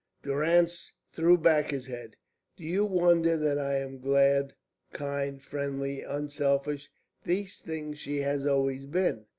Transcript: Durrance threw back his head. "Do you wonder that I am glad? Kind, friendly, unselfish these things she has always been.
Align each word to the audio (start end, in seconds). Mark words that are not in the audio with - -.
Durrance 0.23 0.91
threw 1.13 1.37
back 1.37 1.69
his 1.69 1.85
head. 1.85 2.15
"Do 2.57 2.63
you 2.63 2.85
wonder 2.87 3.37
that 3.37 3.59
I 3.59 3.75
am 3.77 3.99
glad? 3.99 4.55
Kind, 4.93 5.43
friendly, 5.43 6.01
unselfish 6.01 6.89
these 7.23 7.59
things 7.59 7.99
she 7.99 8.21
has 8.21 8.47
always 8.47 8.85
been. 8.87 9.25